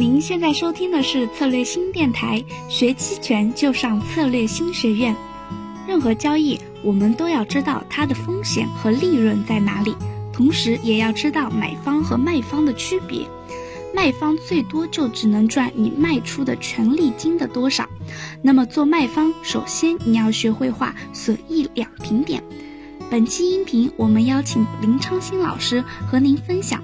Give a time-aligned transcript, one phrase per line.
[0.00, 5.14] 您现在收听的是策略新电台，学期权就上策略新学院。
[5.86, 9.94] 任何交易，我们都要知道它的风险和利润在哪里，
[10.32, 13.28] 同时也要知道买方和卖方的区别。
[13.94, 17.86] 卖方最多就只能赚你卖出的权利金的多少。
[18.40, 22.42] 那么做卖方，首先你要学会画损益两平点。
[23.10, 26.82] 本期音频我们邀请林昌兴老师和您分享，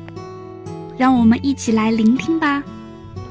[0.98, 2.62] 让我们一起来聆听吧。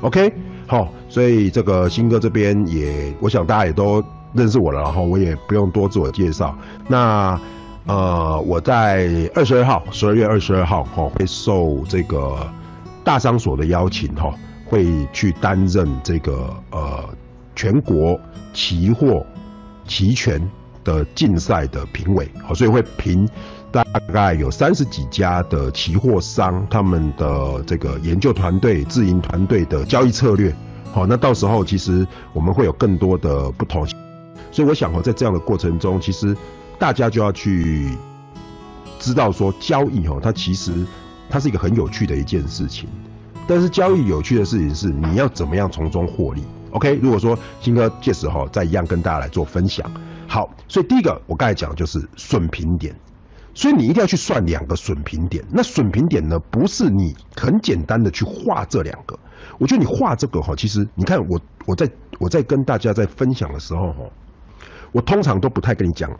[0.05, 0.31] OK，
[0.67, 4.03] 好，所以这个新哥这边也，我想大家也都
[4.33, 6.55] 认识我了，然后我也不用多自我介绍。
[6.87, 7.39] 那
[7.87, 12.37] 呃，我在二十二号，十二月二十二号，哈，会受这个
[13.03, 14.31] 大商所的邀请，哈，
[14.67, 17.03] 会去担任这个呃
[17.55, 18.19] 全国
[18.53, 19.25] 期货
[19.87, 20.39] 期权
[20.83, 23.27] 的竞赛的评委，好，所以会评。
[23.75, 30.55] 大概有三十几家的期货商，他们的这个研究团队、自营团队的交易策略，
[30.93, 33.85] 好，那到时候其实我们会有更多的不同，
[34.49, 36.33] 所以我想哦，在这样的过程中，其实
[36.79, 37.89] 大家就要去
[38.97, 40.71] 知道说，交易哦，它其实
[41.29, 42.87] 它是一个很有趣的一件事情，
[43.45, 46.41] 但是交易有趣的事情是你要怎么样从中获利。
[46.71, 49.85] OK，如果说新哥届时候再一样跟大家来做分享，
[50.27, 52.95] 好，所以第一个我刚才讲的就是损平点。
[53.55, 55.43] 所以你一定要去算两个损平点。
[55.49, 59.17] 那损平点呢，不是你很简单的去画这两个。
[59.57, 61.89] 我觉得你画这个哈，其实你看我我在
[62.19, 64.03] 我在跟大家在分享的时候哈，
[64.91, 66.11] 我通常都不太跟你讲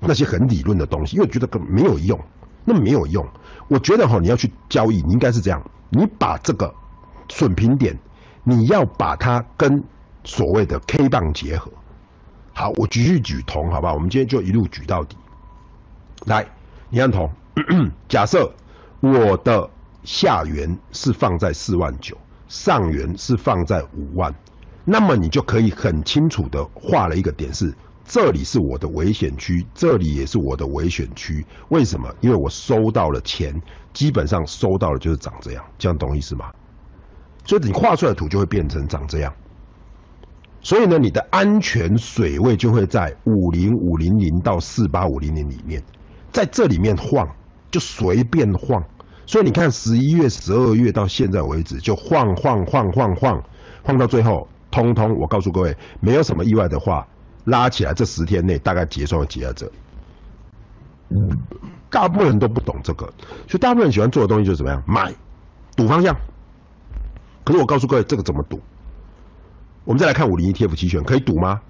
[0.00, 2.18] 那些很理论的东西，因为觉得根没有用，
[2.64, 3.26] 那没有用。
[3.68, 6.74] 我觉得哈，你要去交易，你应该是这样，你把这个
[7.28, 7.98] 损平点，
[8.42, 9.84] 你要把它跟
[10.24, 11.70] 所谓的 K 棒结合。
[12.54, 13.92] 好，我继续举铜，好不好？
[13.92, 15.16] 我们今天就一路举到底。
[16.26, 16.46] 来，
[16.94, 17.28] 你看同，
[18.08, 18.54] 假设
[19.00, 19.68] 我的
[20.04, 24.32] 下缘是放在四万九，上缘是放在五万，
[24.84, 31.44] 那么你就可以很清楚的画了一个点，是这里是我的危险区，这里也是我的危险区。
[31.70, 32.14] 为什么？
[32.20, 33.60] 因为我收到了钱，
[33.92, 36.52] 基本上收到了就是长这样，这样懂意思吗？
[37.44, 39.34] 所以你画出来的图就会变成长这样。
[40.60, 45.82] 所以呢，你的安全水位就会在五零五零零到四八五零零里面。
[46.34, 47.26] 在这里面晃，
[47.70, 48.82] 就随便晃，
[49.24, 53.40] 所以你看十一月、十二月到现在为止，就晃晃晃晃晃，
[53.84, 57.06] 晃到最后，通通我告诉各位，没有什么意外的话，
[57.44, 59.72] 拉起来这十天内大概结算结在这里。
[61.88, 63.06] 大部分人都不懂这个，
[63.46, 65.14] 所以大部分喜欢做的东西就是怎么样买，
[65.76, 66.16] 赌方向。
[67.44, 68.60] 可是我告诉各位，这个怎么赌？
[69.84, 71.60] 我们再来看五零 ETF 期权，可以赌吗？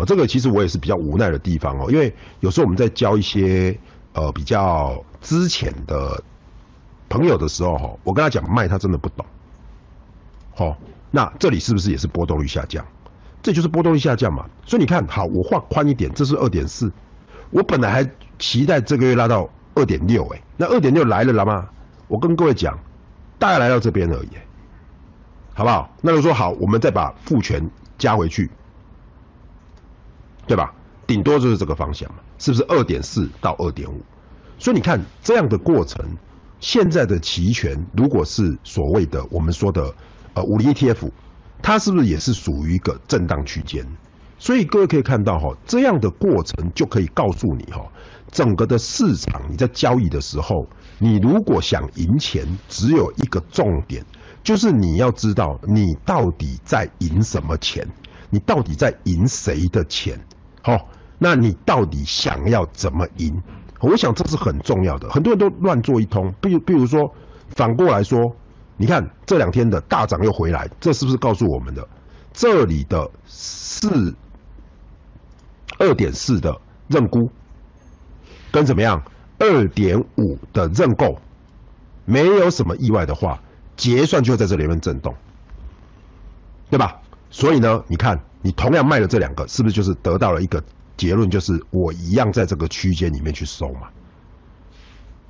[0.00, 3.78] 哦，这个其实我也是比较无奈的地方哦，因为有时候我们在教一些
[4.14, 6.22] 呃比较之前的
[7.10, 9.26] 朋友的时候哈，我跟他讲卖，他真的不懂。
[10.54, 10.78] 好，
[11.10, 12.82] 那这里是不是也是波动率下降？
[13.42, 14.48] 这就是波动率下降嘛。
[14.64, 16.90] 所以你看好，我画宽一点，这是二点四，
[17.50, 21.68] 我本来还期待这个月拉到二点六，哎，那二点六来了了吗？
[22.08, 22.78] 我跟各位讲，
[23.38, 24.30] 大概来到这边而已，
[25.52, 25.94] 好不好？
[26.00, 28.50] 那就说好，我们再把复权加回去。
[30.46, 30.74] 对吧？
[31.06, 34.00] 顶多就是这个方向嘛，是不是二点四到二点五？
[34.58, 36.04] 所以你看这样的过程，
[36.60, 39.92] 现在的期权如果是所谓的我们说的
[40.34, 41.10] 呃五零 ETF，
[41.62, 43.84] 它是不是也是属于一个震荡区间？
[44.38, 47.86] 所以各位可以看到哈，这样的过程就可以告诉你哈，
[48.30, 50.66] 整个的市场你在交易的时候，
[50.98, 54.04] 你如果想赢钱，只有一个重点，
[54.42, 57.86] 就是你要知道你到底在赢什么钱，
[58.30, 60.18] 你到底在赢谁的钱。
[60.62, 63.42] 好，那你到底想要怎么赢？
[63.80, 65.08] 我想这是很重要的。
[65.08, 67.14] 很多人都乱做一通，比比如说
[67.48, 68.36] 反过来说，
[68.76, 71.88] 你看这两天的大涨又回来，这是不是告诉我们的
[72.32, 74.14] 这里的四
[75.78, 77.30] 二点四的认沽
[78.50, 79.02] 跟怎么样
[79.38, 81.18] 二点五的认购，
[82.04, 83.42] 没有什么意外的话，
[83.76, 85.14] 结算就会在这里面震动，
[86.68, 87.00] 对吧？
[87.30, 88.20] 所以呢，你看。
[88.42, 90.64] 你同样卖了这两个，是不是就是得到了一个
[90.96, 93.88] 结论，就是我一样在这个区间里面去收嘛？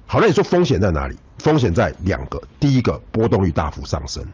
[0.06, 1.16] 好，那你说风险在哪里？
[1.38, 4.24] 风险在两个，第一个波动率大幅上升，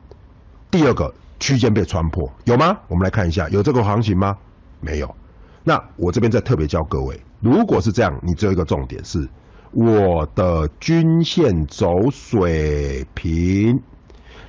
[0.70, 2.76] 第二个区间被穿破，有吗？
[2.88, 4.36] 我们来看一下，有这个行情吗？
[4.82, 5.16] 没有。
[5.64, 9.26] 那我这边再特别教各位，如果是这样，你只有一个重点是，
[9.70, 13.82] 我的均线走水平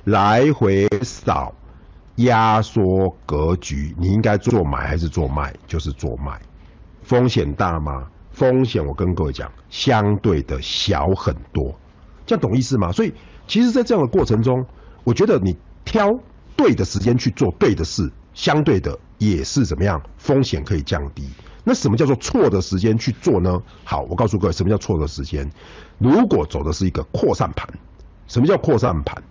[0.04, 1.54] 来回扫。
[2.18, 5.52] 压缩格局，你应该做买还是做卖？
[5.66, 6.40] 就是做卖，
[7.02, 8.06] 风险大吗？
[8.32, 11.74] 风险我跟各位讲，相对的小很多，
[12.24, 12.92] 这样懂意思吗？
[12.92, 13.12] 所以
[13.46, 14.64] 其实，在这样的过程中，
[15.04, 16.08] 我觉得你挑
[16.56, 21.28] 对的时间去做对的事，相对的也是怎么样，风险可以降低。
[21.64, 23.60] 那什么叫做错的时间去做呢？
[23.84, 25.48] 好，我告诉各位，什么叫错的时间？
[25.98, 27.68] 如果走的是一个扩散盘，
[28.26, 29.22] 什么叫扩散盘？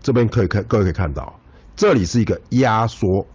[0.00, 1.34] 这边可以看，各位可以看到，
[1.76, 3.26] 这里是一个压缩、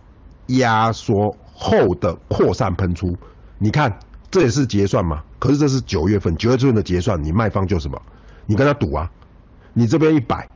[0.48, 3.16] 压缩后的扩散喷出。
[3.60, 3.96] 你看，
[4.32, 5.24] 这也是结算嘛？
[5.38, 8.02] 可是这是九月份，九月份的结算，你卖方就什么？
[8.48, 9.10] 你跟他赌啊？
[9.74, 10.50] 你这边一百，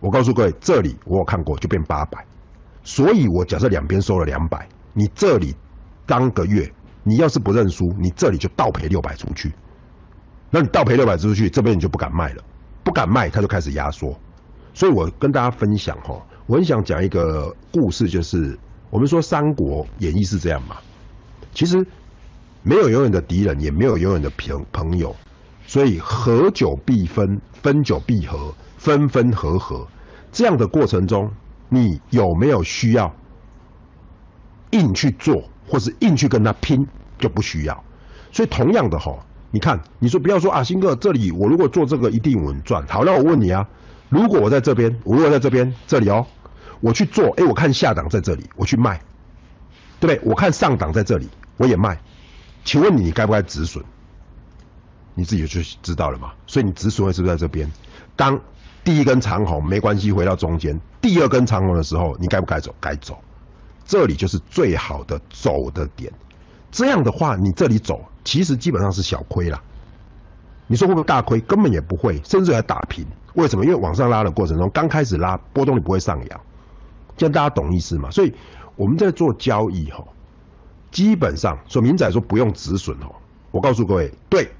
[0.00, 2.24] 我告诉各位，这里我有看过就变八百，
[2.82, 5.54] 所以我假设两边收了两百，你这里
[6.06, 6.68] 当个月，
[7.04, 9.52] 你要是不认输，你这里就倒赔六百出去。
[10.50, 12.42] 那你倒赔六百出去，这边你就不敢卖了，
[12.82, 14.18] 不敢卖，他就开始压缩。
[14.74, 18.58] 所以我跟大家分享哈，我很想讲一个故事，就是
[18.90, 20.78] 我们说《三国演义》是这样嘛，
[21.54, 21.86] 其实
[22.64, 25.14] 没有永远的敌人，也没有永远的朋朋友。
[25.64, 29.86] 所以合久必分，分久必合，分分合合，
[30.32, 31.30] 这样的过程中，
[31.68, 33.14] 你有没有需要
[34.72, 36.84] 硬去做，或是硬去跟他拼，
[37.16, 37.84] 就不需要。
[38.32, 39.20] 所以同样的吼，
[39.52, 42.84] 你看，你说不要说啊，新哥，这里我如果做这个一定稳赚。
[42.88, 43.64] 好，那我问你啊，
[44.08, 46.26] 如果我在这边，我如果在这边这里哦，
[46.80, 49.00] 我去做，哎，我看下档在这里，我去卖，
[50.00, 50.30] 对不对？
[50.30, 52.00] 我看上档在这里，我也卖，
[52.64, 53.84] 请问你，你该不该止损？
[55.14, 57.70] 你自己就知道了嘛，所以你止损位是不是在这边？
[58.16, 58.40] 当
[58.82, 62.74] 第一根长红没关系，回到中间，第二根长红的时候，你该不该走？
[62.80, 63.18] 该走，
[63.84, 66.10] 这里就是最好的走的点。
[66.70, 69.60] 这样的话，你这里走，其实基本上是小亏了。
[70.68, 71.40] 你说会不会大亏？
[71.40, 73.04] 根本也不会，甚至还打平。
[73.34, 73.64] 为什么？
[73.64, 76.40] 因为往上拉的过程中，刚开始拉波动率不会上扬，
[77.20, 78.10] 这样大家懂意思吗？
[78.10, 78.32] 所以
[78.76, 80.02] 我们在做交易哈，
[80.90, 83.14] 基本上说明仔说不用止损哦。
[83.50, 84.50] 我告诉各位，对。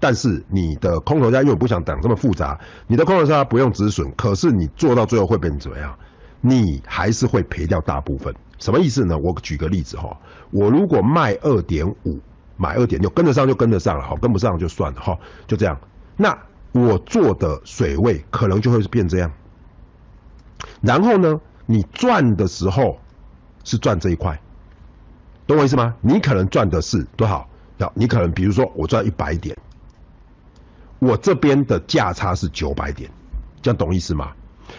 [0.00, 2.58] 但是你的空头价，因为我不想讲这么复杂，
[2.88, 5.94] 你的空头价不用止损，可是你做到最后会变成怎么样？
[6.40, 8.34] 你还是会赔掉大部分。
[8.58, 9.16] 什么意思呢？
[9.16, 10.18] 我举个例子哈，
[10.50, 12.18] 我如果卖二点五，
[12.56, 15.16] 买二点六，跟得上就跟得上了，哈，跟不上就算了哈，
[15.46, 15.78] 就这样。
[16.16, 16.36] 那
[16.72, 19.30] 我做的水位可能就会变这样。
[20.80, 21.40] 然后呢，
[21.70, 22.98] 你赚的时候
[23.62, 24.36] 是赚这一块，
[25.46, 25.94] 懂我意思吗？
[26.00, 27.48] 你可能赚的是多少？
[27.76, 29.56] 要你可能比如说我赚一百点。
[30.98, 33.08] 我这边的价差是九百点，
[33.62, 34.32] 这样懂意思吗？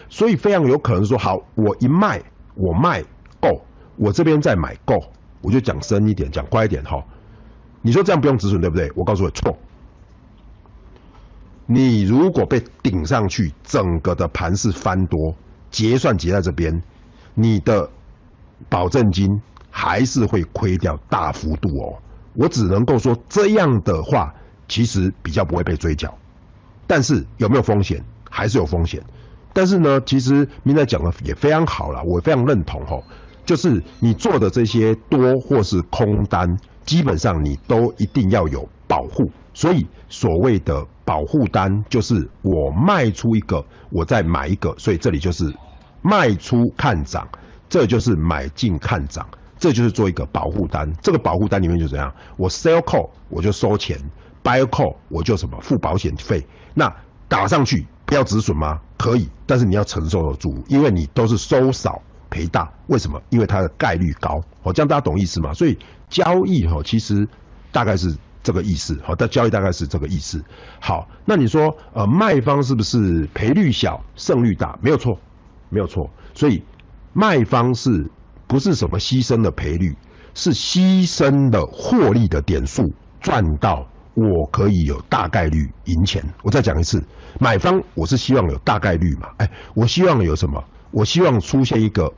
[0.09, 2.21] 所以非常有可能说，好，我一卖，
[2.55, 3.01] 我卖
[3.39, 3.63] 够，
[3.95, 5.01] 我这边再买够，
[5.39, 7.01] 我就讲深一点，讲快一点哈。
[7.81, 8.91] 你说这样不用止损对不对？
[8.97, 9.57] 我告诉你错。
[11.67, 15.33] 你如果被顶上去，整个的盘是翻多，
[15.71, 16.83] 结算结在这边，
[17.33, 17.89] 你的
[18.69, 19.41] 保证金
[19.71, 21.97] 还是会亏掉大幅度哦。
[22.33, 24.35] 我只能够说这样的话。
[24.67, 26.17] 其实比较不会被追缴，
[26.87, 28.01] 但是有没有风险？
[28.29, 29.03] 还是有风险。
[29.51, 33.03] 但是呢，其实明仔讲的也非常好了，我非常认同吼，
[33.45, 39.31] 就是你做的这些多或是空单，基本上你都一定要有保护。
[39.53, 45.53] 所以所谓的保护单，就是我卖出一个，我再买一个，所以这里就是
[46.01, 47.25] 卖出看涨，
[47.69, 49.25] 这就是买进看涨，
[49.57, 50.91] 这就是做一个保护单。
[51.01, 52.13] 这个保护单里面就怎样？
[52.35, 53.97] 我 sell call 我就收钱。
[54.43, 56.91] buy call 我就什么付保险费，那
[57.27, 58.81] 打上去不要止损吗？
[58.97, 62.67] 可以，但是你要承受得住，因为你都是收少赔大。
[62.87, 63.21] 为什么？
[63.29, 64.41] 因为它的概率高。
[64.63, 65.53] 哦，这样大家懂意思吗？
[65.53, 65.77] 所以
[66.09, 67.27] 交易哈，其实
[67.71, 68.99] 大概是这个意思。
[69.03, 70.43] 好，但交易大概是这个意思。
[70.79, 74.77] 好，那你说呃，卖方是不是赔率小，胜率大？
[74.81, 75.17] 没有错，
[75.69, 76.09] 没有错。
[76.33, 76.63] 所以
[77.13, 78.09] 卖方是
[78.47, 79.95] 不是什么牺牲的赔率？
[80.33, 82.83] 是牺牲的获利的点数
[83.19, 83.87] 赚到。
[84.13, 86.21] 我可以有大概率赢钱。
[86.43, 87.01] 我再讲一次，
[87.39, 89.29] 买方我是希望有大概率嘛？
[89.37, 90.61] 哎，我希望有什么？
[90.91, 92.11] 我希望出现一个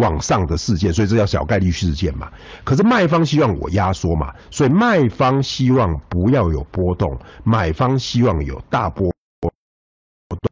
[0.00, 2.28] 往上的事件，所以这叫小概率事件嘛。
[2.64, 9.12] 可是卖方希望我压缩嘛，所以卖方希望不要有波动，买方希望有大波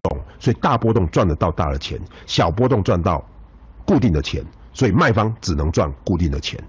[0.03, 3.27] 动，所以大波动赚得到大的钱，小波动赚到
[3.85, 6.63] 固定的钱，所以卖方只能赚固定的钱。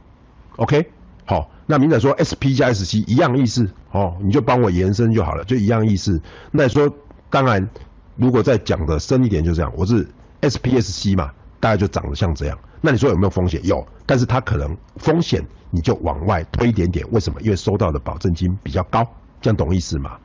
[0.55, 0.89] OK。
[1.25, 6.19] 好，那明仔说 S P 加 S C 一样意思，哦，你就帮我延伸就好了，就一样意思。
[6.49, 6.91] 那你说，
[7.29, 7.69] 当然，
[8.15, 10.09] 如果再讲的深一点，就这样，我是
[10.41, 12.57] S P S C 嘛，大概就长得像这样。
[12.81, 13.59] 那你说有没有风险？
[13.65, 17.41] 有，但是它可能风险你就往外推一点点，为什么？
[17.41, 19.05] 因为收到的保证金比较高，
[19.41, 20.17] 这样懂意思吗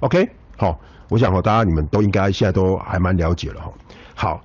[0.00, 0.78] ？OK，好，
[1.08, 3.72] 我想和大家你们都应该现在都还蛮了解了哈。
[4.14, 4.40] 好，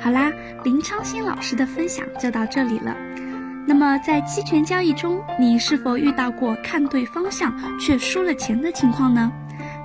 [0.00, 0.30] 好啦，
[0.64, 2.94] 林昌新老师的分享就到这里了。
[3.66, 9.30] 那么在期权交易中，你是否遇到过看对方向却输了钱的情况呢？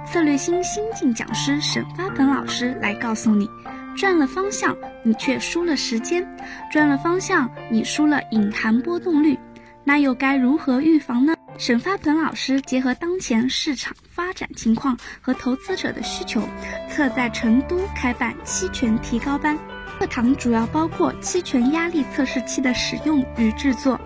[0.05, 3.50] 策略星新晋讲师沈发鹏老师来告诉你，
[3.96, 6.24] 赚了方向，你却输了时间；
[6.72, 9.38] 赚了方向，你输了隐含波动率。
[9.84, 11.36] 那又该如何预防呢？
[11.58, 16.42] 沈发鹏老师结合当前市场发展情况和投资者的需求，
[16.90, 19.58] 特在成都开办期权提高班。
[19.98, 23.98] 课堂主要包括期权压力测试器的使用与制作、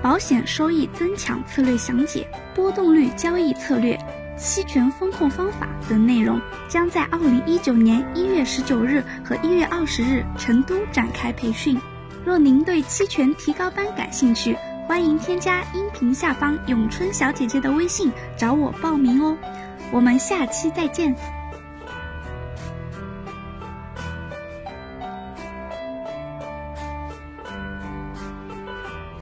[0.00, 3.98] 保险收益增强策略详解、波动率交易策略。
[4.36, 11.78] 期权风控方法等内容将在二零一九年一月十九日和一月二十日成都展开培训。
[12.24, 19.36] 若您对期权提高班感兴趣，欢迎添加音频下方咏春小姐姐的微信找我报名哦。
[19.90, 21.14] 我们下期再见。